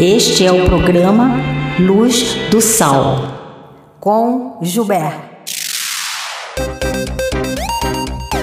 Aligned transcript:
Este 0.00 0.46
é 0.46 0.52
o 0.52 0.64
programa 0.64 1.42
Luz 1.80 2.36
do 2.52 2.60
Sal 2.60 3.18
com 3.98 4.56
Gilberto. 4.62 5.18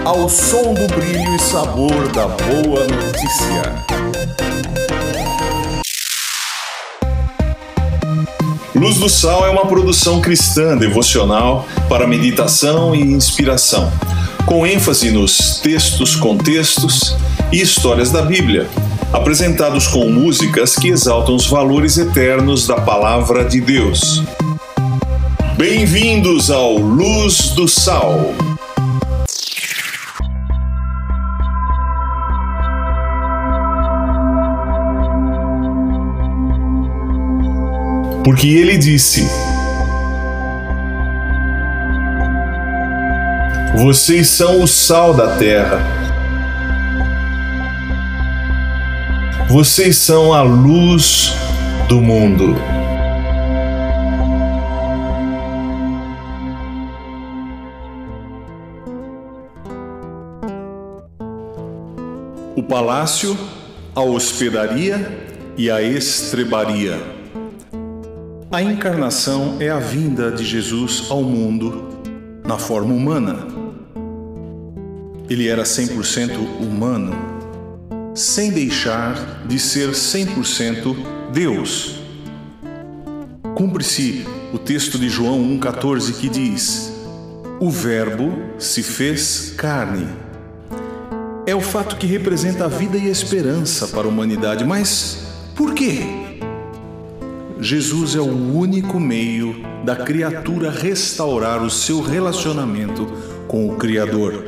Ao 0.04 0.28
som 0.28 0.74
do 0.74 0.86
brilho 0.94 1.34
e 1.34 1.40
sabor 1.40 2.10
da 2.10 2.28
boa 2.28 2.82
notícia. 2.82 3.74
Luz 8.76 8.98
do 8.98 9.08
Sal 9.08 9.48
é 9.48 9.50
uma 9.50 9.66
produção 9.66 10.20
cristã 10.20 10.76
devocional 10.76 11.66
para 11.88 12.06
meditação 12.06 12.94
e 12.94 13.00
inspiração, 13.00 13.90
com 14.46 14.68
ênfase 14.68 15.10
nos 15.10 15.62
textos, 15.62 16.18
contextos 16.18 17.16
e 17.50 17.62
histórias 17.62 18.12
da 18.12 18.24
Bíblia, 18.24 18.68
apresentados 19.14 19.88
com 19.88 20.10
músicas 20.10 20.76
que 20.76 20.90
exaltam 20.90 21.36
os 21.36 21.48
valores 21.48 21.98
eternos 21.98 22.68
da 22.68 22.76
Palavra 22.76 23.46
de 23.46 23.62
Deus. 23.62 24.24
Bem-vindos 25.58 26.52
ao 26.52 26.78
Luz 26.78 27.52
do 27.52 27.68
Sal. 27.68 28.34
Porque 38.24 38.48
ele 38.48 38.78
disse: 38.78 39.30
Vocês 43.78 44.30
são 44.30 44.62
o 44.62 44.68
sal 44.68 45.14
da 45.14 45.36
terra. 45.38 46.05
Vocês 49.48 49.98
são 49.98 50.34
a 50.34 50.42
luz 50.42 51.32
do 51.88 52.02
mundo. 52.02 52.56
O 62.56 62.64
palácio, 62.64 63.38
a 63.96 64.02
hospedaria 64.02 65.16
e 65.56 65.70
a 65.70 65.80
estrebaria. 65.80 67.00
A 68.52 68.64
encarnação 68.64 69.58
é 69.60 69.70
a 69.70 69.78
vinda 69.78 70.32
de 70.32 70.44
Jesus 70.44 71.06
ao 71.12 71.22
mundo 71.22 71.88
na 72.44 72.58
forma 72.58 72.94
humana. 72.94 73.48
Ele 75.30 75.48
era 75.48 75.62
100% 75.62 76.36
humano 76.60 77.35
sem 78.16 78.50
deixar 78.50 79.44
de 79.46 79.60
ser 79.60 79.90
100% 79.90 80.96
Deus. 81.34 82.00
Cumpre-se 83.54 84.26
o 84.54 84.58
texto 84.58 84.98
de 84.98 85.10
João 85.10 85.42
1,14 85.60 86.14
que 86.14 86.30
diz: 86.30 86.94
O 87.60 87.70
Verbo 87.70 88.32
se 88.58 88.82
fez 88.82 89.54
carne. 89.58 90.08
É 91.46 91.54
o 91.54 91.62
fato 91.62 91.98
que 91.98 92.08
representa 92.08 92.66
a 92.66 92.70
vida 92.70 92.98
e 92.98 93.08
a 93.08 93.12
esperança 93.12 93.90
para 93.90 94.08
a 94.08 94.10
humanidade, 94.10 94.64
mas 94.64 95.28
por 95.54 95.74
quê? 95.74 96.00
Jesus 97.60 98.16
é 98.16 98.20
o 98.20 98.58
único 98.58 99.00
meio 99.00 99.56
da 99.84 99.96
criatura 99.96 100.72
restaurar 100.72 101.62
o 101.62 101.70
seu 101.70 102.02
relacionamento 102.02 103.06
com 103.48 103.68
o 103.68 103.76
Criador. 103.76 104.46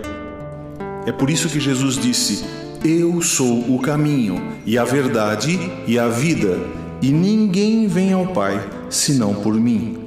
É 1.05 1.11
por 1.11 1.29
isso 1.29 1.49
que 1.49 1.59
Jesus 1.59 1.97
disse: 1.97 2.43
eu 2.83 3.21
sou 3.21 3.73
o 3.73 3.79
caminho, 3.79 4.41
e 4.65 4.77
a 4.77 4.83
verdade 4.83 5.59
e 5.87 5.97
a 5.97 6.07
vida, 6.07 6.59
e 7.01 7.11
ninguém 7.11 7.87
vem 7.87 8.13
ao 8.13 8.27
Pai 8.27 8.63
senão 8.89 9.33
por 9.33 9.53
mim. 9.53 9.97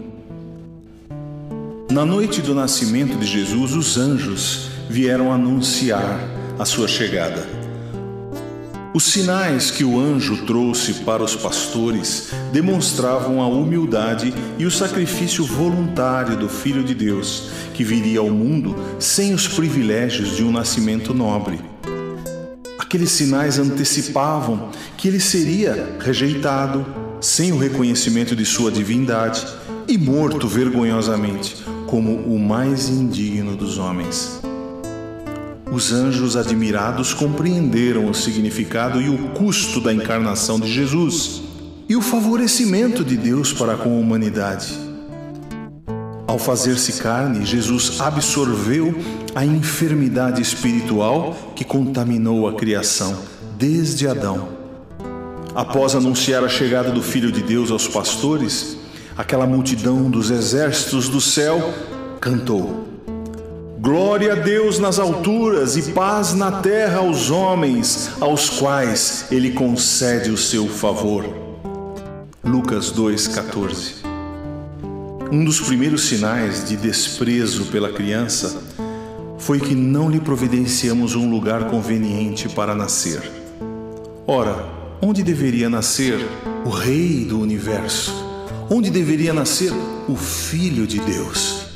Na 1.91 2.05
noite 2.05 2.41
do 2.41 2.55
nascimento 2.55 3.19
de 3.19 3.27
Jesus, 3.27 3.75
os 3.75 3.99
anjos 3.99 4.71
vieram 4.89 5.33
anunciar 5.33 6.21
a 6.59 6.65
sua 6.65 6.87
chegada. 6.87 7.49
Os 8.93 9.05
sinais 9.05 9.71
que 9.71 9.85
o 9.85 10.01
anjo 10.01 10.45
trouxe 10.47 10.95
para 10.95 11.23
os 11.23 11.37
pastores 11.37 12.31
demonstravam 12.53 13.41
a 13.41 13.47
humildade 13.47 14.35
e 14.59 14.67
o 14.67 14.71
sacrifício 14.71 15.45
voluntário 15.45 16.37
do 16.37 16.49
Filho 16.49 16.83
de 16.83 16.95
Deus, 16.95 17.51
que 17.73 17.85
viria 17.85 18.19
ao 18.19 18.31
mundo 18.31 18.75
sem 18.99 19.33
os 19.33 19.47
privilégios 19.47 20.37
de 20.37 20.43
um 20.43 20.51
nascimento 20.51 21.15
nobre. 21.15 21.61
Aqueles 22.91 23.13
sinais 23.13 23.57
antecipavam 23.57 24.69
que 24.97 25.07
ele 25.07 25.21
seria 25.21 25.97
rejeitado, 26.01 26.85
sem 27.21 27.53
o 27.53 27.57
reconhecimento 27.57 28.35
de 28.35 28.45
sua 28.45 28.69
divindade 28.69 29.47
e 29.87 29.97
morto 29.97 30.49
vergonhosamente, 30.49 31.65
como 31.87 32.17
o 32.17 32.37
mais 32.37 32.89
indigno 32.89 33.55
dos 33.55 33.79
homens. 33.79 34.41
Os 35.71 35.93
anjos 35.93 36.35
admirados 36.37 37.15
compreenderam 37.15 38.11
o 38.11 38.13
significado 38.13 39.01
e 39.01 39.09
o 39.09 39.29
custo 39.35 39.81
da 39.81 39.95
encarnação 39.95 40.59
de 40.59 40.73
Jesus 40.73 41.43
e 41.89 41.95
o 41.95 42.03
favorecimento 42.03 43.05
de 43.05 43.17
Deus 43.17 43.53
para 43.53 43.77
com 43.77 43.91
a 43.97 44.01
humanidade. 44.01 44.90
Ao 46.31 46.39
fazer-se 46.39 47.03
carne, 47.03 47.45
Jesus 47.45 48.01
absorveu 48.01 48.95
a 49.35 49.45
enfermidade 49.45 50.41
espiritual 50.41 51.37
que 51.57 51.65
contaminou 51.65 52.47
a 52.47 52.53
criação 52.53 53.19
desde 53.59 54.07
Adão. 54.07 54.51
Após 55.57 55.97
anunciar 55.97 56.45
a 56.45 56.49
chegada 56.49 56.93
do 56.93 57.03
Filho 57.03 57.33
de 57.33 57.43
Deus 57.43 57.73
aos 57.73 57.89
pastores, 57.89 58.77
aquela 59.17 59.45
multidão 59.45 60.09
dos 60.09 60.31
exércitos 60.31 61.09
do 61.09 61.21
céu 61.21 61.75
cantou: 62.21 62.87
Glória 63.81 64.35
a 64.35 64.37
Deus 64.37 64.79
nas 64.79 65.01
alturas 65.01 65.77
e 65.77 65.91
paz 65.91 66.33
na 66.33 66.53
terra 66.63 66.99
aos 66.99 67.29
homens, 67.29 68.09
aos 68.21 68.51
quais 68.51 69.27
Ele 69.33 69.51
concede 69.51 70.31
o 70.31 70.37
seu 70.37 70.69
favor. 70.69 71.25
Lucas 72.45 72.93
2,14 72.93 74.00
um 75.33 75.45
dos 75.45 75.61
primeiros 75.61 76.09
sinais 76.09 76.69
de 76.69 76.77
desprezo 76.77 77.67
pela 77.67 77.93
criança 77.93 78.61
foi 79.39 79.61
que 79.61 79.77
não 79.77 80.11
lhe 80.11 80.19
providenciamos 80.19 81.15
um 81.15 81.31
lugar 81.31 81.67
conveniente 81.71 82.49
para 82.49 82.75
nascer. 82.75 83.23
Ora, 84.27 84.67
onde 85.01 85.23
deveria 85.23 85.71
nascer 85.71 86.19
o 86.65 86.69
Rei 86.69 87.25
do 87.25 87.41
universo? 87.41 88.13
Onde 88.69 88.91
deveria 88.91 89.33
nascer 89.33 89.73
o 90.09 90.17
Filho 90.17 90.85
de 90.85 90.99
Deus? 90.99 91.67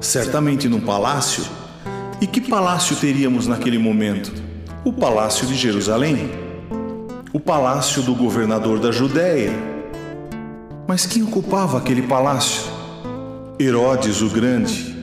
Certamente 0.00 0.68
num 0.68 0.80
palácio. 0.80 1.44
E 2.20 2.26
que 2.26 2.40
palácio 2.40 2.96
teríamos 2.96 3.46
naquele 3.46 3.78
momento? 3.78 4.32
O 4.84 4.92
palácio 4.92 5.46
de 5.46 5.54
Jerusalém. 5.54 6.30
O 7.32 7.38
palácio 7.38 8.02
do 8.02 8.14
governador 8.14 8.80
da 8.80 8.90
Judéia. 8.90 9.52
Mas 10.86 11.06
quem 11.06 11.22
ocupava 11.22 11.78
aquele 11.78 12.02
palácio? 12.02 12.77
Herodes 13.60 14.22
o 14.22 14.28
Grande, 14.28 14.94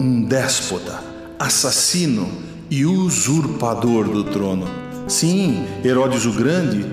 um 0.00 0.22
déspota, 0.22 1.02
assassino 1.36 2.28
e 2.70 2.86
usurpador 2.86 4.08
do 4.08 4.22
trono. 4.22 4.68
Sim, 5.08 5.64
Herodes 5.84 6.24
o 6.24 6.30
Grande 6.30 6.86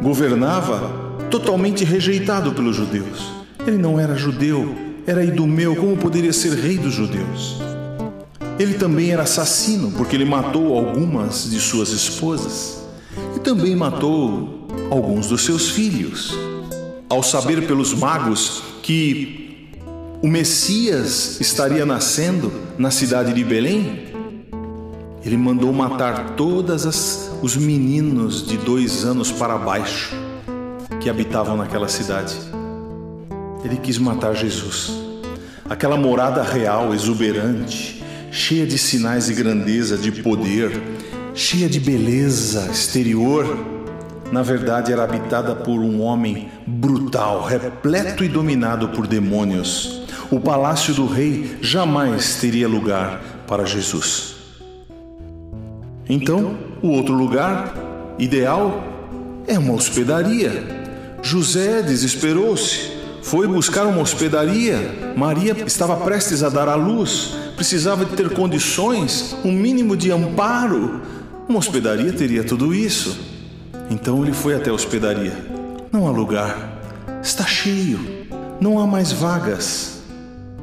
governava 0.00 1.18
totalmente 1.32 1.84
rejeitado 1.84 2.52
pelos 2.52 2.76
judeus. 2.76 3.28
Ele 3.66 3.76
não 3.76 3.98
era 3.98 4.14
judeu, 4.14 4.72
era 5.04 5.24
idumeu, 5.24 5.74
como 5.74 5.96
poderia 5.96 6.32
ser 6.32 6.54
rei 6.54 6.78
dos 6.78 6.94
judeus? 6.94 7.60
Ele 8.56 8.74
também 8.74 9.10
era 9.10 9.24
assassino, 9.24 9.90
porque 9.96 10.14
ele 10.14 10.24
matou 10.24 10.78
algumas 10.78 11.50
de 11.50 11.58
suas 11.58 11.88
esposas 11.88 12.86
e 13.34 13.40
também 13.40 13.74
matou 13.74 14.68
alguns 14.92 15.26
dos 15.26 15.44
seus 15.44 15.70
filhos. 15.70 16.38
Ao 17.08 17.20
saber 17.20 17.66
pelos 17.66 17.92
magos 17.94 18.62
que 18.80 19.45
o 20.22 20.28
Messias 20.28 21.40
estaria 21.40 21.84
nascendo 21.84 22.52
na 22.78 22.90
cidade 22.90 23.32
de 23.32 23.44
Belém, 23.44 24.06
ele 25.24 25.36
mandou 25.36 25.72
matar 25.72 26.36
todos 26.36 27.30
os 27.42 27.56
meninos 27.56 28.46
de 28.46 28.56
dois 28.56 29.04
anos 29.04 29.30
para 29.30 29.58
baixo 29.58 30.14
que 31.00 31.10
habitavam 31.10 31.56
naquela 31.56 31.88
cidade. 31.88 32.34
Ele 33.64 33.76
quis 33.76 33.98
matar 33.98 34.34
Jesus. 34.34 34.92
Aquela 35.68 35.96
morada 35.96 36.42
real, 36.42 36.94
exuberante, 36.94 38.02
cheia 38.30 38.66
de 38.66 38.78
sinais 38.78 39.26
de 39.26 39.34
grandeza, 39.34 39.98
de 39.98 40.12
poder, 40.22 40.80
cheia 41.34 41.68
de 41.68 41.80
beleza 41.80 42.68
exterior, 42.70 43.58
na 44.32 44.42
verdade 44.42 44.92
era 44.92 45.04
habitada 45.04 45.54
por 45.54 45.80
um 45.80 46.00
homem 46.00 46.48
brutal, 46.66 47.44
repleto 47.44 48.24
e 48.24 48.28
dominado 48.28 48.88
por 48.88 49.06
demônios 49.06 50.05
o 50.30 50.40
palácio 50.40 50.92
do 50.94 51.06
rei 51.06 51.56
jamais 51.60 52.36
teria 52.36 52.68
lugar 52.68 53.20
para 53.46 53.64
Jesus. 53.64 54.36
Então, 56.08 56.56
o 56.82 56.88
outro 56.88 57.14
lugar 57.14 57.74
ideal 58.18 58.82
é 59.46 59.58
uma 59.58 59.74
hospedaria. 59.74 60.64
José 61.22 61.82
desesperou-se, 61.82 62.92
foi 63.22 63.46
buscar 63.46 63.86
uma 63.86 64.00
hospedaria. 64.00 65.14
Maria 65.16 65.56
estava 65.66 65.96
prestes 65.96 66.42
a 66.42 66.48
dar 66.48 66.68
à 66.68 66.74
luz, 66.74 67.34
precisava 67.56 68.04
de 68.04 68.14
ter 68.14 68.30
condições, 68.30 69.36
um 69.44 69.52
mínimo 69.52 69.96
de 69.96 70.10
amparo. 70.10 71.02
Uma 71.48 71.58
hospedaria 71.58 72.12
teria 72.12 72.44
tudo 72.44 72.74
isso. 72.74 73.18
Então 73.90 74.22
ele 74.22 74.32
foi 74.32 74.54
até 74.54 74.70
a 74.70 74.74
hospedaria. 74.74 75.36
Não 75.92 76.06
há 76.06 76.10
lugar. 76.10 76.80
Está 77.22 77.44
cheio. 77.44 78.26
Não 78.60 78.78
há 78.78 78.86
mais 78.86 79.12
vagas. 79.12 79.95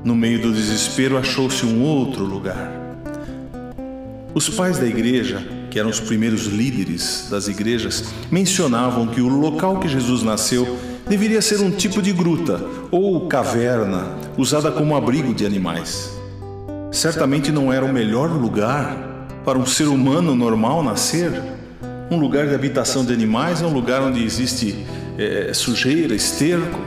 No 0.04 0.16
meio 0.16 0.42
do 0.42 0.52
desespero 0.52 1.18
achou-se 1.18 1.66
um 1.66 1.82
outro 1.82 2.26
lugar. 2.26 2.72
Os 4.34 4.50
pais 4.50 4.78
da 4.78 4.86
igreja 4.86 5.64
que 5.74 5.80
eram 5.80 5.90
os 5.90 6.00
primeiros 6.00 6.46
líderes 6.46 7.26
das 7.32 7.48
igrejas, 7.48 8.14
mencionavam 8.30 9.08
que 9.08 9.20
o 9.20 9.28
local 9.28 9.80
que 9.80 9.88
Jesus 9.88 10.22
nasceu 10.22 10.78
deveria 11.10 11.42
ser 11.42 11.62
um 11.62 11.72
tipo 11.72 12.00
de 12.00 12.14
gruta 12.14 12.64
ou 12.92 13.28
caverna 13.28 14.16
usada 14.38 14.72
como 14.72 14.96
abrigo 14.96 15.34
de 15.34 15.48
animais. 15.48 16.12
Certamente 16.92 17.52
não 17.52 17.74
era 17.74 17.84
o 17.84 17.92
melhor 17.92 18.30
lugar 18.30 19.28
para 19.44 19.58
um 19.58 19.66
ser 19.66 19.88
humano 19.88 20.36
normal 20.36 20.84
nascer. 20.84 21.32
Um 22.12 22.18
lugar 22.18 22.46
de 22.46 22.54
habitação 22.54 23.04
de 23.04 23.12
animais 23.12 23.64
é 23.64 23.66
um 23.66 23.74
lugar 23.74 24.04
onde 24.04 24.24
existe 24.24 24.86
é, 25.18 25.56
sujeira, 25.56 26.14
esterco. 26.14 26.80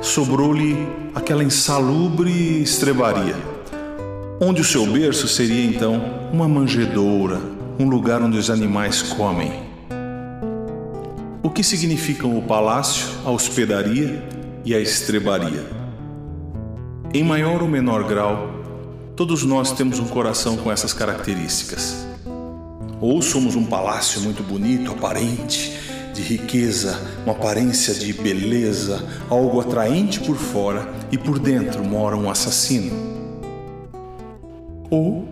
Sobrou-lhe 0.00 0.76
aquela 1.14 1.44
insalubre 1.44 2.62
estrebaria 2.62 3.36
onde 4.42 4.62
o 4.62 4.64
seu 4.64 4.86
berço 4.86 5.28
seria 5.28 5.66
então 5.66 6.00
uma 6.32 6.48
manjedoura, 6.48 7.38
um 7.78 7.86
lugar 7.86 8.22
onde 8.22 8.38
os 8.38 8.48
animais 8.48 9.02
comem. 9.02 9.52
O 11.42 11.50
que 11.50 11.62
significam 11.62 12.38
o 12.38 12.42
palácio, 12.42 13.06
a 13.26 13.30
hospedaria 13.30 14.26
e 14.64 14.74
a 14.74 14.80
estrebaria? 14.80 15.66
Em 17.12 17.22
maior 17.22 17.60
ou 17.60 17.68
menor 17.68 18.04
grau, 18.04 18.48
todos 19.14 19.44
nós 19.44 19.72
temos 19.72 19.98
um 19.98 20.06
coração 20.06 20.56
com 20.56 20.72
essas 20.72 20.94
características. 20.94 22.06
Ou 22.98 23.20
somos 23.20 23.54
um 23.56 23.66
palácio 23.66 24.22
muito 24.22 24.42
bonito, 24.42 24.90
aparente, 24.90 25.78
de 26.20 26.36
riqueza, 26.36 27.00
uma 27.24 27.32
aparência 27.32 27.94
de 27.94 28.12
beleza, 28.12 29.02
algo 29.28 29.60
atraente 29.60 30.20
por 30.20 30.36
fora 30.36 30.88
e 31.10 31.16
por 31.16 31.38
dentro 31.38 31.82
mora 31.82 32.16
um 32.16 32.30
assassino. 32.30 32.92
Ou 34.90 35.26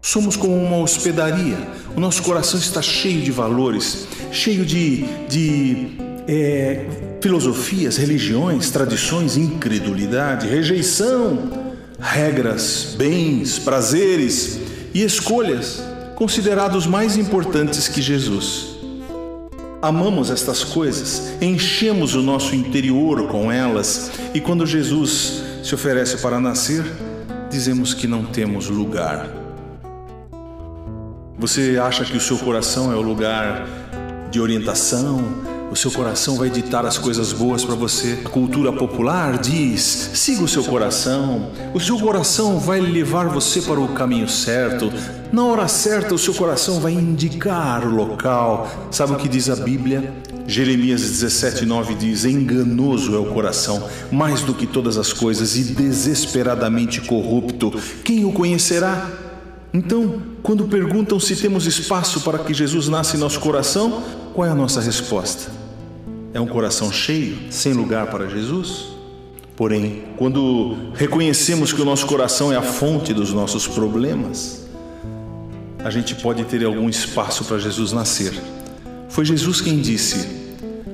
somos 0.00 0.36
como 0.36 0.54
uma 0.54 0.78
hospedaria, 0.78 1.56
o 1.96 2.00
nosso 2.00 2.22
coração 2.22 2.60
está 2.60 2.80
cheio 2.80 3.22
de 3.22 3.32
valores, 3.32 4.06
cheio 4.30 4.64
de, 4.64 5.04
de 5.28 5.88
é, 6.28 6.86
filosofias, 7.20 7.96
religiões, 7.96 8.70
tradições, 8.70 9.36
incredulidade, 9.36 10.46
rejeição, 10.46 11.50
regras, 11.98 12.94
bens, 12.96 13.58
prazeres 13.58 14.60
e 14.94 15.02
escolhas 15.02 15.82
considerados 16.14 16.86
mais 16.86 17.16
importantes 17.16 17.88
que 17.88 18.00
Jesus. 18.00 18.75
Amamos 19.86 20.32
estas 20.32 20.64
coisas, 20.64 21.40
enchemos 21.40 22.16
o 22.16 22.20
nosso 22.20 22.56
interior 22.56 23.28
com 23.28 23.52
elas 23.52 24.10
e 24.34 24.40
quando 24.40 24.66
Jesus 24.66 25.44
se 25.62 25.76
oferece 25.76 26.16
para 26.16 26.40
nascer, 26.40 26.82
dizemos 27.48 27.94
que 27.94 28.08
não 28.08 28.24
temos 28.24 28.66
lugar. 28.66 29.30
Você 31.38 31.78
acha 31.80 32.04
que 32.04 32.16
o 32.16 32.20
seu 32.20 32.36
coração 32.36 32.92
é 32.92 32.96
o 32.96 33.00
lugar 33.00 33.64
de 34.28 34.40
orientação? 34.40 35.22
O 35.70 35.74
seu 35.74 35.90
coração 35.90 36.36
vai 36.36 36.48
ditar 36.48 36.86
as 36.86 36.96
coisas 36.96 37.32
boas 37.32 37.64
para 37.64 37.74
você. 37.74 38.20
A 38.24 38.28
cultura 38.28 38.72
popular 38.72 39.36
diz: 39.36 40.10
siga 40.14 40.42
o 40.42 40.48
seu 40.48 40.62
coração. 40.62 41.50
O 41.74 41.80
seu 41.80 41.98
coração 41.98 42.58
vai 42.60 42.80
levar 42.80 43.28
você 43.28 43.60
para 43.60 43.80
o 43.80 43.88
caminho 43.88 44.28
certo. 44.28 44.92
Na 45.32 45.44
hora 45.44 45.66
certa, 45.66 46.14
o 46.14 46.18
seu 46.18 46.32
coração 46.32 46.78
vai 46.80 46.92
indicar 46.92 47.86
o 47.86 47.94
local. 47.94 48.70
Sabe 48.92 49.12
o 49.12 49.16
que 49.16 49.28
diz 49.28 49.50
a 49.50 49.56
Bíblia? 49.56 50.14
Jeremias 50.46 51.02
17:9 51.02 51.96
diz: 51.96 52.24
Enganoso 52.24 53.14
é 53.16 53.18
o 53.18 53.26
coração, 53.26 53.88
mais 54.10 54.42
do 54.42 54.54
que 54.54 54.66
todas 54.66 54.96
as 54.96 55.12
coisas, 55.12 55.56
e 55.56 55.64
desesperadamente 55.64 57.00
corrupto. 57.00 57.74
Quem 58.04 58.24
o 58.24 58.32
conhecerá? 58.32 59.10
Então, 59.74 60.22
quando 60.42 60.64
perguntam 60.68 61.18
se 61.18 61.34
temos 61.36 61.66
espaço 61.66 62.20
para 62.20 62.38
que 62.38 62.54
Jesus 62.54 62.88
nasça 62.88 63.16
em 63.16 63.20
nosso 63.20 63.40
coração, 63.40 64.02
qual 64.36 64.46
é 64.46 64.50
a 64.50 64.54
nossa 64.54 64.80
resposta? 64.80 65.50
É 66.32 66.40
um 66.40 66.46
coração 66.46 66.92
cheio, 66.92 67.50
sem 67.50 67.72
lugar 67.72 68.06
para 68.06 68.28
Jesus? 68.28 68.94
Porém, 69.56 70.04
quando 70.16 70.92
reconhecemos 70.94 71.72
que 71.72 71.80
o 71.80 71.84
nosso 71.84 72.06
coração 72.06 72.52
é 72.52 72.56
a 72.56 72.62
fonte 72.62 73.12
dos 73.12 73.32
nossos 73.32 73.66
problemas, 73.66 74.66
a 75.82 75.90
gente 75.90 76.14
pode 76.14 76.44
ter 76.44 76.64
algum 76.64 76.88
espaço 76.88 77.44
para 77.44 77.58
Jesus 77.58 77.92
nascer 77.92 78.34
foi 79.16 79.24
Jesus 79.24 79.62
quem 79.62 79.80
disse: 79.80 80.28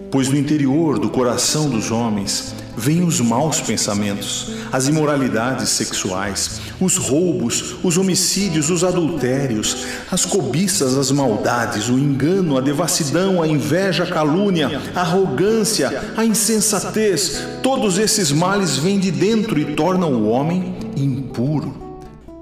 Pois 0.08 0.28
no 0.28 0.36
interior 0.36 0.96
do 1.00 1.10
coração 1.10 1.68
dos 1.68 1.90
homens 1.90 2.54
vêm 2.76 3.02
os 3.02 3.20
maus 3.20 3.60
pensamentos, 3.60 4.52
as 4.70 4.88
imoralidades 4.88 5.68
sexuais, 5.70 6.60
os 6.80 6.96
roubos, 6.96 7.76
os 7.82 7.96
homicídios, 7.96 8.70
os 8.70 8.82
adultérios, 8.82 9.86
as 10.10 10.24
cobiças, 10.24 10.96
as 10.96 11.10
maldades, 11.10 11.88
o 11.88 11.98
engano, 11.98 12.56
a 12.56 12.60
devassidão, 12.60 13.42
a 13.42 13.48
inveja, 13.48 14.04
a 14.04 14.06
calúnia, 14.06 14.80
a 14.94 15.00
arrogância, 15.00 16.12
a 16.16 16.24
insensatez. 16.24 17.42
Todos 17.62 17.98
esses 17.98 18.32
males 18.32 18.76
vêm 18.76 18.98
de 18.98 19.10
dentro 19.10 19.58
e 19.58 19.74
tornam 19.74 20.12
o 20.12 20.28
homem 20.28 20.74
impuro 20.96 21.81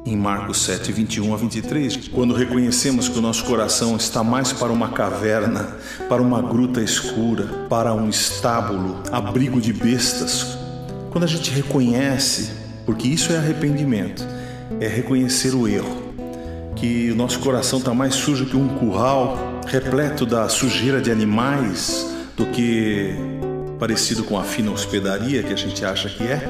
em 0.05 0.17
Marcos 0.17 0.63
7, 0.63 0.93
21 0.93 1.35
a 1.35 1.37
23, 1.37 2.09
quando 2.09 2.35
reconhecemos 2.35 3.09
que 3.09 3.19
o 3.19 3.23
nosso 3.23 3.45
coração 3.45 3.97
está 3.97 4.25
mais 4.25 4.53
para 4.53 4.73
uma 4.73 4.89
caverna, 4.91 5.77
para 6.09 6.23
uma 6.23 6.41
gruta 6.41 6.81
escura, 6.81 7.47
para 7.69 7.95
um 7.95 8.09
estábulo, 8.09 9.03
abrigo 9.13 9.61
de 9.61 9.73
bestas, 9.73 10.57
quando 11.11 11.25
a 11.25 11.27
gente 11.27 11.51
reconhece, 11.51 12.51
porque 12.87 13.09
isso 13.09 13.33
é 13.33 13.37
arrependimento, 13.37 14.27
é 14.81 14.89
reconhecer 14.89 15.55
o 15.55 15.69
erro, 15.69 16.15
que 16.75 17.11
o 17.11 17.15
nosso 17.15 17.39
coração 17.41 17.79
está 17.79 17.93
mais 17.93 18.15
sujo 18.15 18.47
que 18.47 18.57
um 18.57 18.69
curral, 18.69 19.61
repleto 19.67 20.25
da 20.25 20.49
sujeira 20.49 21.01
de 21.01 21.11
animais, 21.11 22.07
do 22.37 22.47
que 22.47 23.15
parecido 23.79 24.25
com 24.25 24.39
a 24.39 24.45
fina 24.45 24.71
hospedaria 24.71 25.43
que 25.43 25.53
a 25.53 25.57
gente 25.57 25.85
acha 25.85 26.09
que 26.09 26.23
é, 26.23 26.43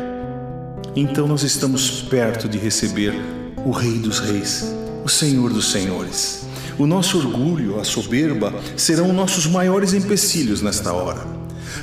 então 0.94 1.26
nós 1.26 1.42
estamos 1.42 2.02
perto 2.02 2.48
de 2.48 2.58
receber 2.58 3.39
o 3.64 3.70
Rei 3.70 3.98
dos 3.98 4.18
Reis, 4.18 4.74
o 5.04 5.08
Senhor 5.08 5.52
dos 5.52 5.70
Senhores. 5.70 6.46
O 6.78 6.86
nosso 6.86 7.18
orgulho, 7.18 7.78
a 7.78 7.84
soberba, 7.84 8.54
serão 8.74 9.12
nossos 9.12 9.46
maiores 9.46 9.92
empecilhos 9.92 10.62
nesta 10.62 10.92
hora. 10.92 11.26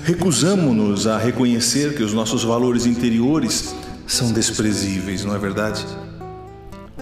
Recusamo-nos 0.04 1.06
a 1.06 1.18
reconhecer 1.18 1.94
que 1.94 2.02
os 2.02 2.14
nossos 2.14 2.44
valores 2.44 2.86
interiores 2.86 3.76
são 4.08 4.32
desprezíveis, 4.32 5.24
não 5.24 5.36
é 5.36 5.38
verdade? 5.38 5.86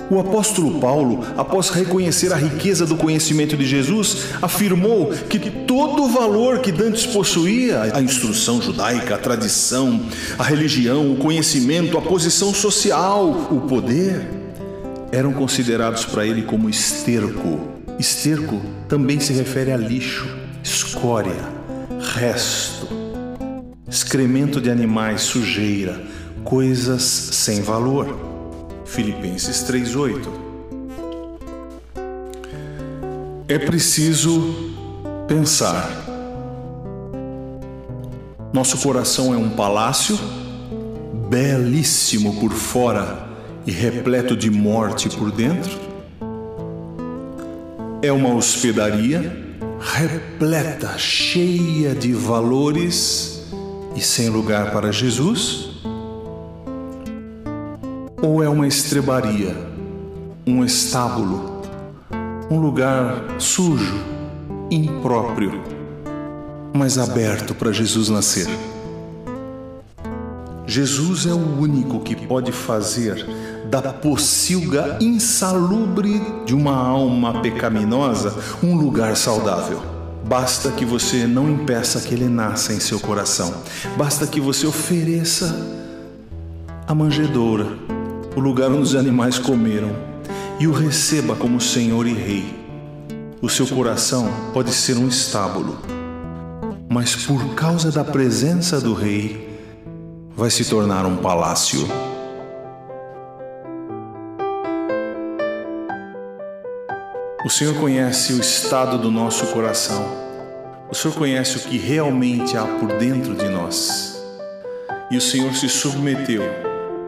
O 0.10 0.20
apóstolo 0.20 0.80
Paulo, 0.80 1.26
após 1.38 1.70
reconhecer 1.70 2.32
a 2.34 2.36
riqueza 2.36 2.86
do 2.86 2.96
conhecimento 2.96 3.56
de 3.56 3.66
Jesus, 3.66 4.18
afirmou 4.42 5.08
que 5.30 5.40
todo 5.40 6.04
o 6.04 6.10
valor 6.10 6.60
que 6.60 6.72
Dantes 6.72 7.06
possuía, 7.06 7.92
a 7.94 8.02
instrução 8.02 8.62
judaica, 8.62 9.16
a 9.16 9.18
tradição, 9.18 10.02
a 10.38 10.44
religião, 10.44 11.12
o 11.12 11.16
conhecimento, 11.16 11.98
a 11.98 12.02
posição 12.02 12.54
social, 12.54 13.48
o 13.50 13.62
poder, 13.62 14.45
eram 15.16 15.32
considerados 15.32 16.04
para 16.04 16.26
ele 16.26 16.42
como 16.42 16.70
esterco. 16.70 17.70
Esterco 17.98 18.62
também 18.90 19.18
se 19.18 19.32
refere 19.32 19.72
a 19.72 19.78
lixo, 19.78 20.28
escória, 20.62 21.38
resto, 22.14 22.90
excremento 23.88 24.60
de 24.60 24.70
animais, 24.70 25.22
sujeira, 25.22 26.04
coisas 26.44 27.02
sem 27.02 27.62
valor. 27.62 28.14
Filipenses 28.86 29.64
3:8. 29.64 30.30
É 33.48 33.58
preciso 33.58 34.74
pensar. 35.30 35.90
Nosso 38.52 38.78
coração 38.80 39.34
é 39.34 39.38
um 39.38 39.52
palácio 39.52 40.20
belíssimo 41.30 42.38
por 42.38 42.52
fora 42.52 43.25
e 43.66 43.72
repleto 43.72 44.36
de 44.36 44.50
morte 44.50 45.10
por 45.10 45.32
dentro? 45.32 45.80
É 48.02 48.12
uma 48.12 48.34
hospedaria 48.34 49.46
repleta, 49.80 50.98
cheia 50.98 51.94
de 51.94 52.12
valores 52.14 53.44
e 53.96 54.02
sem 54.02 54.30
lugar 54.30 54.72
para 54.72 54.92
Jesus? 54.92 55.70
Ou 58.22 58.44
é 58.44 58.50
uma 58.50 58.68
estrebaria, 58.68 59.56
um 60.46 60.64
estábulo, 60.66 61.62
um 62.50 62.60
lugar 62.60 63.24
sujo, 63.40 63.96
impróprio, 64.72 65.62
mas 66.74 66.98
aberto 66.98 67.54
para 67.54 67.72
Jesus 67.72 68.10
nascer. 68.10 68.48
Jesus 70.68 71.28
é 71.28 71.34
o 71.34 71.60
único 71.60 72.00
que 72.00 72.16
pode 72.16 72.52
fazer 72.52 73.26
da 73.82 73.94
pocilga 73.94 74.98
insalubre 75.00 76.22
de 76.46 76.54
uma 76.54 76.76
alma 76.76 77.42
pecaminosa 77.42 78.36
um 78.64 78.76
lugar 78.76 79.16
saudável. 79.16 79.82
Basta 80.28 80.72
que 80.72 80.84
você 80.84 81.28
não 81.28 81.50
impeça 81.50 82.02
que 82.02 82.14
ele 82.14 82.28
nasça 82.28 82.74
em 82.74 82.80
seu 82.80 83.00
coração. 83.00 83.54
Basta 83.96 84.26
que 84.26 84.42
você 84.42 84.66
ofereça 84.66 85.56
a 86.88 86.96
manjedoura, 86.96 87.68
o 88.36 88.40
lugar 88.40 88.72
onde 88.72 88.82
os 88.82 88.96
animais 88.96 89.38
comeram, 89.38 89.96
e 90.60 90.68
o 90.68 90.72
receba 90.72 91.36
como 91.36 91.62
Senhor 91.62 92.08
e 92.08 92.14
Rei. 92.14 92.56
O 93.42 93.50
seu 93.50 93.68
coração 93.68 94.28
pode 94.54 94.74
ser 94.74 94.98
um 94.98 95.08
estábulo, 95.08 95.78
mas 96.90 97.16
por 97.16 97.54
causa 97.54 97.92
da 97.92 98.04
presença 98.04 98.80
do 98.80 98.94
Rei, 98.94 99.60
vai 100.36 100.50
se 100.50 100.66
tornar 100.66 101.06
um 101.06 101.18
palácio. 101.18 101.88
O 107.46 107.50
Senhor 107.50 107.76
conhece 107.76 108.34
o 108.34 108.42
estado 108.42 108.98
do 108.98 109.12
nosso 109.12 109.46
coração. 109.54 110.04
O 110.90 110.96
Senhor 110.96 111.14
conhece 111.14 111.58
o 111.58 111.60
que 111.60 111.78
realmente 111.78 112.58
há 112.58 112.64
por 112.66 112.98
dentro 112.98 113.36
de 113.36 113.48
nós. 113.50 114.20
E 115.12 115.16
o 115.16 115.22
Senhor 115.22 115.54
se 115.54 115.70
submeteu 115.70 116.42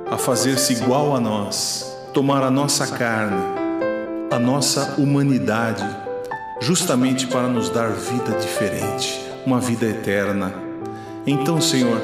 a 0.06 0.16
fazer-se 0.16 0.74
igual 0.74 1.16
a 1.16 1.20
nós, 1.20 1.92
tomar 2.14 2.44
a 2.44 2.52
nossa 2.52 2.86
carne, 2.86 3.42
a 4.30 4.38
nossa 4.38 4.94
humanidade, 5.00 5.84
justamente 6.62 7.26
para 7.26 7.48
nos 7.48 7.72
dar 7.72 7.90
vida 7.90 8.38
diferente, 8.40 9.20
uma 9.44 9.60
vida 9.60 9.88
eterna. 9.88 10.54
Então, 11.26 11.60
Senhor, 11.60 12.00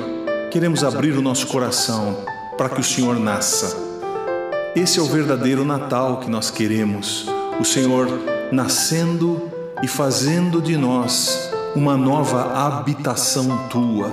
queremos 0.50 0.84
abrir 0.84 1.16
o 1.16 1.22
nosso 1.22 1.46
coração 1.46 2.25
para 2.58 2.70
que 2.70 2.82
o 2.82 2.84
Senhor 2.84 3.20
nasça. 3.20 3.78
Esse 4.75 4.98
é 4.98 5.04
o 5.04 5.06
verdadeiro 5.06 5.63
Natal 5.63 6.20
que 6.20 6.32
nós 6.32 6.50
queremos. 6.50 7.32
O 7.60 7.65
Senhor 7.65 8.07
nascendo 8.51 9.50
e 9.81 9.88
fazendo 9.88 10.62
de 10.62 10.77
nós 10.77 11.50
uma 11.75 11.98
nova 11.98 12.53
habitação 12.65 13.67
tua, 13.69 14.12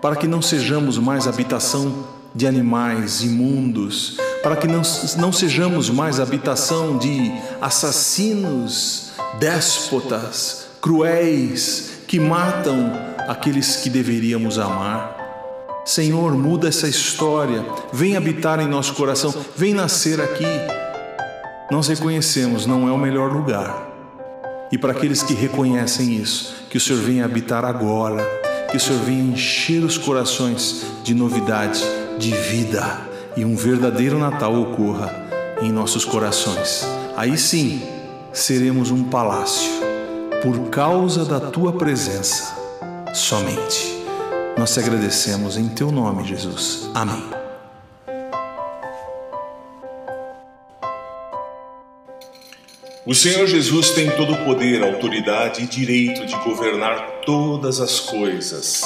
para 0.00 0.16
que 0.16 0.26
não 0.26 0.42
sejamos 0.42 0.98
mais 0.98 1.26
habitação 1.26 2.04
de 2.34 2.46
animais 2.46 3.22
imundos, 3.22 4.18
para 4.42 4.56
que 4.56 4.66
não, 4.66 4.82
não 5.18 5.32
sejamos 5.32 5.88
mais 5.90 6.18
habitação 6.18 6.98
de 6.98 7.32
assassinos, 7.60 9.12
déspotas, 9.38 10.66
cruéis, 10.80 11.90
que 12.08 12.18
matam 12.18 12.92
aqueles 13.28 13.76
que 13.76 13.88
deveríamos 13.88 14.58
amar. 14.58 15.18
Senhor, 15.84 16.36
muda 16.36 16.68
essa 16.68 16.88
história, 16.88 17.64
vem 17.92 18.16
habitar 18.16 18.60
em 18.60 18.68
nosso 18.68 18.94
coração, 18.94 19.34
vem 19.56 19.74
nascer 19.74 20.20
aqui. 20.20 20.46
Nós 21.72 21.88
reconhecemos, 21.88 22.66
não 22.66 22.86
é 22.86 22.92
o 22.92 22.98
melhor 22.98 23.32
lugar. 23.32 23.88
E 24.70 24.76
para 24.76 24.92
aqueles 24.92 25.22
que 25.22 25.32
reconhecem 25.32 26.14
isso, 26.16 26.54
que 26.68 26.76
o 26.76 26.80
Senhor 26.80 27.00
venha 27.00 27.24
habitar 27.24 27.64
agora, 27.64 28.22
que 28.70 28.76
o 28.76 28.80
Senhor 28.80 29.00
venha 29.00 29.32
encher 29.32 29.82
os 29.82 29.96
corações 29.96 30.84
de 31.02 31.14
novidade, 31.14 31.82
de 32.18 32.30
vida 32.30 33.00
e 33.38 33.42
um 33.42 33.56
verdadeiro 33.56 34.18
Natal 34.18 34.54
ocorra 34.54 35.10
em 35.62 35.72
nossos 35.72 36.04
corações. 36.04 36.86
Aí 37.16 37.38
sim, 37.38 37.80
seremos 38.34 38.90
um 38.90 39.04
palácio 39.04 39.70
por 40.42 40.68
causa 40.68 41.24
da 41.24 41.40
tua 41.40 41.72
presença 41.72 42.54
somente. 43.14 44.04
Nós 44.58 44.74
te 44.74 44.78
agradecemos 44.78 45.56
em 45.56 45.70
teu 45.70 45.90
nome, 45.90 46.22
Jesus. 46.24 46.90
Amém. 46.92 47.41
O 53.04 53.16
Senhor 53.16 53.48
Jesus 53.48 53.90
tem 53.90 54.08
todo 54.10 54.32
o 54.32 54.44
poder, 54.44 54.80
autoridade 54.80 55.64
e 55.64 55.66
direito 55.66 56.24
de 56.24 56.36
governar 56.36 57.22
todas 57.26 57.80
as 57.80 57.98
coisas. 57.98 58.82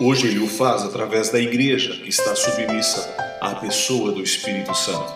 Hoje 0.00 0.26
ele 0.26 0.40
o 0.40 0.48
faz 0.48 0.82
através 0.82 1.30
da 1.30 1.38
igreja, 1.38 1.94
que 2.02 2.08
está 2.08 2.34
submissa 2.34 3.08
à 3.40 3.54
pessoa 3.54 4.10
do 4.10 4.20
Espírito 4.24 4.74
Santo. 4.74 5.14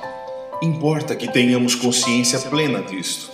Importa 0.62 1.16
que 1.16 1.32
tenhamos 1.32 1.74
consciência 1.74 2.38
plena 2.38 2.80
disto. 2.80 3.28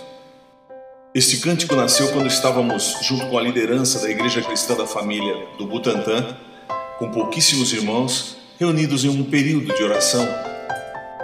Este 1.13 1.37
cântico 1.37 1.75
nasceu 1.75 2.07
quando 2.11 2.25
estávamos 2.25 2.95
junto 3.03 3.27
com 3.27 3.37
a 3.37 3.43
liderança 3.43 3.99
da 3.99 4.09
Igreja 4.09 4.41
Cristã 4.41 4.75
da 4.75 4.87
Família 4.87 5.35
do 5.59 5.67
Butantã, 5.67 6.35
com 6.97 7.11
pouquíssimos 7.11 7.71
irmãos, 7.73 8.37
reunidos 8.59 9.05
em 9.05 9.09
um 9.09 9.23
período 9.23 9.71
de 9.71 9.83
oração. 9.83 10.48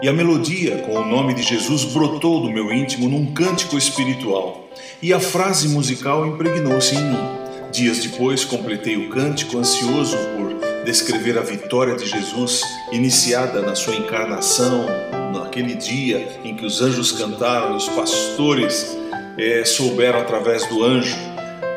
E 0.05 0.07
a 0.07 0.13
melodia 0.13 0.83
com 0.85 0.99
o 0.99 1.03
nome 1.03 1.33
de 1.33 1.41
Jesus 1.41 1.83
brotou 1.83 2.39
do 2.39 2.51
meu 2.51 2.71
íntimo 2.71 3.09
num 3.09 3.33
cântico 3.33 3.75
espiritual, 3.75 4.69
e 5.01 5.11
a 5.11 5.19
frase 5.19 5.67
musical 5.67 6.27
impregnou-se 6.27 6.93
em 6.93 7.01
mim. 7.01 7.27
Dias 7.71 7.97
depois, 8.03 8.45
completei 8.45 8.97
o 8.97 9.09
cântico 9.09 9.57
ansioso 9.57 10.15
por 10.37 10.83
descrever 10.85 11.39
a 11.39 11.41
vitória 11.41 11.95
de 11.95 12.05
Jesus 12.05 12.61
iniciada 12.91 13.63
na 13.63 13.73
sua 13.73 13.95
encarnação, 13.95 14.85
naquele 15.33 15.73
dia 15.73 16.39
em 16.43 16.55
que 16.55 16.67
os 16.67 16.83
anjos 16.83 17.11
cantaram, 17.11 17.75
os 17.75 17.89
pastores 17.89 18.95
é, 19.39 19.65
souberam 19.65 20.19
através 20.19 20.67
do 20.67 20.83
anjo 20.83 21.17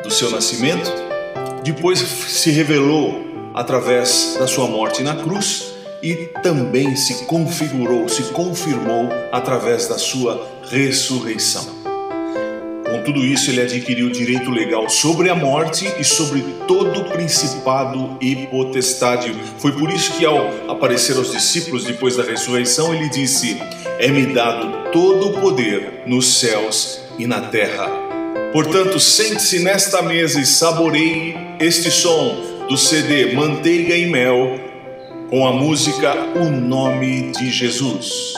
do 0.03 0.11
seu 0.11 0.31
nascimento, 0.31 0.93
depois 1.65 1.99
se 2.01 2.51
revelou 2.51 3.25
através 3.55 4.37
da 4.39 4.47
sua 4.47 4.67
morte 4.67 5.03
na 5.03 5.17
cruz 5.17 5.78
e 6.03 6.31
também 6.43 6.95
se 6.97 7.25
configurou, 7.27 8.09
se 8.09 8.23
confirmou 8.25 9.09
através 9.33 9.87
da 9.89 9.99
sua 9.99 10.47
ressurreição. 10.71 11.79
Com 12.89 13.03
tudo 13.03 13.25
isso, 13.25 13.51
ele 13.51 13.61
adquiriu 13.61 14.09
direito 14.09 14.51
legal 14.51 14.89
sobre 14.89 15.29
a 15.29 15.35
morte 15.35 15.87
e 15.99 16.05
sobre 16.05 16.43
todo 16.67 17.05
principado 17.05 18.17
e 18.19 18.47
potestade. 18.47 19.35
Foi 19.59 19.73
por 19.73 19.91
isso 19.91 20.13
que, 20.15 20.25
ao 20.25 20.71
aparecer 20.71 21.17
aos 21.17 21.31
discípulos 21.31 21.85
depois 21.85 22.17
da 22.17 22.23
ressurreição, 22.23 22.95
ele 22.95 23.11
disse: 23.11 23.61
É-me 23.99 24.33
dado 24.33 24.91
todo 24.91 25.29
o 25.29 25.41
poder 25.41 26.05
nos 26.07 26.39
céus 26.39 27.01
e 27.19 27.27
na 27.27 27.43
terra. 27.43 27.91
Portanto, 28.55 28.99
sente-se 28.99 29.59
nesta 29.59 30.01
mesa 30.01 30.41
e 30.41 30.47
saboreie 30.47 31.37
este 31.61 31.91
som 31.91 32.43
do 32.71 32.77
CD 32.79 33.35
Manteiga 33.35 33.95
e 33.95 34.07
Mel 34.07 34.68
com 35.31 35.47
a 35.47 35.53
música 35.53 36.15
O 36.37 36.51
Nome 36.51 37.33
de 37.33 37.51
Jesus. 37.51 38.33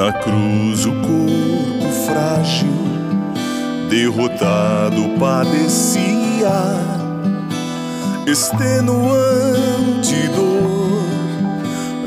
Na 0.00 0.14
cruz 0.14 0.86
o 0.86 0.92
corpo 0.92 1.92
frágil, 2.06 2.72
derrotado 3.90 5.10
padecia, 5.18 6.48
extenuante 8.26 8.96
dor, 10.34 11.04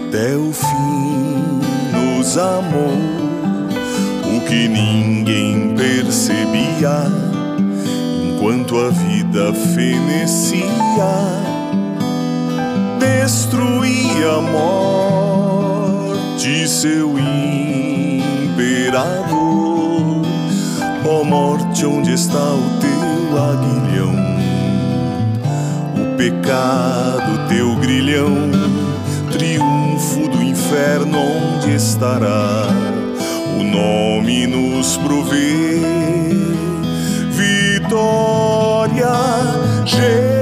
até 0.08 0.36
o 0.36 0.52
fim 0.52 1.62
nos 1.94 2.36
amou, 2.36 2.98
o 4.26 4.42
que 4.48 4.68
ninguém 4.68 5.76
percebia, 5.76 7.06
enquanto 8.26 8.76
a 8.76 8.90
vida 8.90 9.54
fenecia, 9.54 10.66
destruía 13.00 14.32
a 14.32 14.42
morte 14.42 15.33
seu 16.68 17.18
imperador. 17.18 18.54
Ó 21.06 21.22
oh 21.22 21.24
morte, 21.24 21.86
onde 21.86 22.14
está 22.14 22.38
o 22.38 22.70
teu 22.82 23.38
aguilhão? 23.42 24.14
O 25.96 26.18
pecado, 26.18 27.48
teu 27.48 27.78
grilhão, 27.78 28.52
triunfo 29.32 30.28
do 30.28 30.44
inferno, 30.44 31.18
onde 31.18 31.76
estará? 31.76 32.68
O 33.58 33.64
nome 33.64 34.46
nos 34.46 34.98
provê 34.98 35.80
vitória, 37.32 39.08
Jesus. 39.86 40.33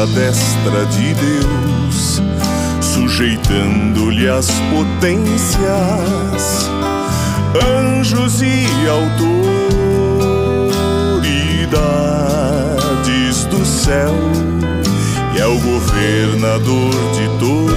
À 0.00 0.06
destra 0.06 0.86
de 0.86 1.12
Deus, 1.12 2.22
sujeitando-lhe 2.80 4.26
as 4.30 4.48
potências, 4.70 5.60
anjos 7.76 8.40
e 8.40 8.66
autoridades 8.88 9.44
do 13.44 13.62
céu, 13.66 14.14
e 15.34 15.38
é 15.38 15.46
o 15.46 15.58
governador 15.58 16.94
de 17.12 17.28
todo, 17.38 17.76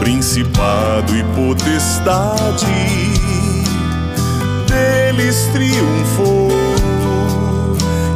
principado 0.00 1.16
e 1.16 1.24
potestade, 1.34 2.66
deles 4.68 5.48
triunfou 5.54 6.50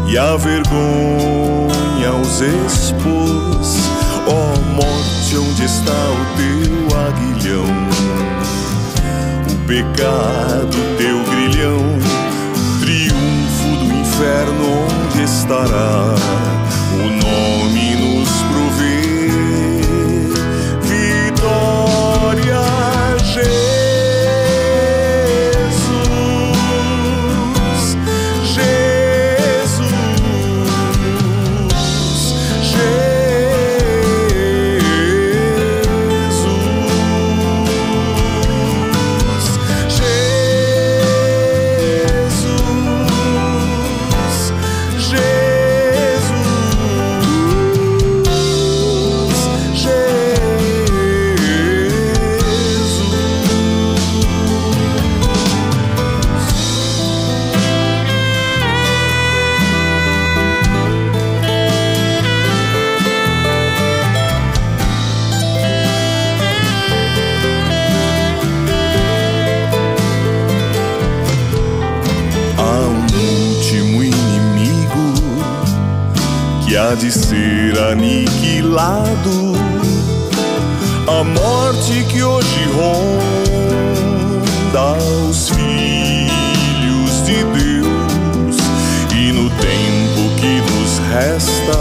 e 0.06 0.18
a 0.18 0.36
vergonha 0.36 1.65
os 2.12 2.40
expôs. 2.40 3.88
Ó 4.26 4.54
oh, 4.54 4.60
morte, 4.74 5.36
onde 5.36 5.64
está 5.64 5.92
o 5.92 6.26
teu 6.36 6.98
aguilhão? 6.98 7.64
O 9.50 9.66
pecado, 9.66 10.76
teu 10.98 11.22
grilhão, 11.24 11.82
triunfo 12.80 13.84
do 13.84 13.92
inferno, 14.00 14.86
onde 15.06 15.22
estará? 15.22 16.14
O 16.94 17.08
nome 17.08 17.96
nos 17.96 18.28
de 76.98 77.10
ser 77.10 77.78
aniquilado. 77.90 79.54
A 81.06 81.22
morte 81.22 82.04
que 82.04 82.22
hoje 82.22 82.64
ronda 82.74 84.36
os 85.28 85.50
filhos 85.50 87.22
de 87.24 87.44
Deus, 87.44 88.56
e 89.14 89.32
no 89.32 89.50
tempo 89.50 90.30
que 90.40 90.60
nos 90.72 90.98
resta, 91.12 91.78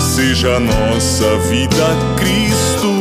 seja 0.00 0.58
nossa 0.58 1.38
vida 1.48 1.86
Cristo, 2.16 2.92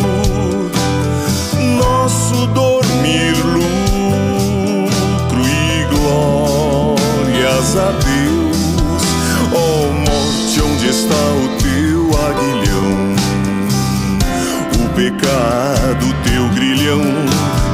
nosso 1.77 2.47
dormir, 2.47 3.35
lucro 3.53 5.41
e 5.45 5.85
glórias 5.93 7.75
a 7.75 7.91
Deus 7.91 8.44
está 10.95 11.13
o 11.13 11.47
teu 11.61 12.07
aguilhão? 12.25 13.15
O 14.79 14.89
pecado, 14.95 16.05
teu 16.23 16.47
grilhão, 16.55 17.01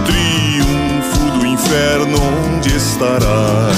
triunfo 0.05 1.38
do 1.38 1.45
inferno, 1.45 2.17
onde 2.55 2.75
estará? 2.75 3.69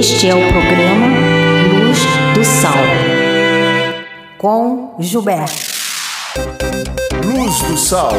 Este 0.00 0.30
é 0.30 0.34
o 0.34 0.40
programa 0.50 1.08
Luz 1.68 1.98
do 2.32 2.42
Sal, 2.42 2.72
com 4.38 4.94
Gilberto. 4.98 5.52
Luz 7.22 7.58
do 7.64 7.76
Sal, 7.76 8.14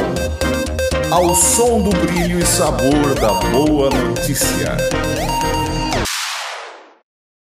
ao 1.10 1.34
som 1.34 1.82
do 1.82 1.89
brilho 2.06 2.38
e 2.38 2.46
sabor 2.46 3.15
da 3.20 3.34
boa 3.50 3.89
notícia. 3.89 4.78